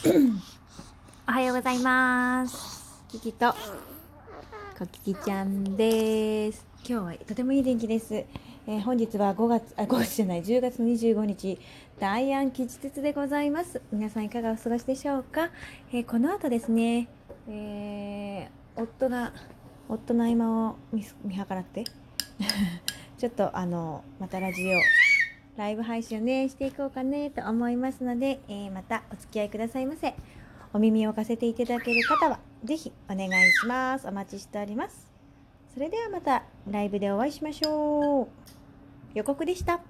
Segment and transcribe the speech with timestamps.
[1.28, 3.02] おはようございます。
[3.10, 3.52] キキと
[4.78, 6.66] コキキちゃんです。
[6.88, 8.14] 今日はとてもいい天気です。
[8.14, 11.58] えー本日は5月あ5月じゃない10月25日
[11.98, 13.82] 大安吉日でございます。
[13.92, 15.50] 皆さんいかがお過ごしでしょうか？
[15.92, 17.08] えーこの後ですね、
[17.48, 19.32] えー夫が
[19.88, 21.84] 夫の合間を見見計らって
[23.18, 24.78] ちょっとあのまたラジオ
[25.60, 30.14] ライブ配信をねしていこうかねと思いますので、えーまたお付き合いくださいませ。
[30.72, 34.08] お耳を貸せていただける方は是非お願いします。
[34.08, 35.12] お待ちしております。
[35.74, 38.28] それではまたライブでお会いしましょう。
[39.12, 39.80] 予告でした。